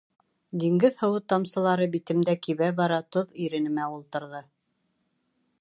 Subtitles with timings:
[0.61, 4.47] Диңгеҙ һыуы тамсылары битемдә кибә бара, тоҙ иренемә ултырҙы.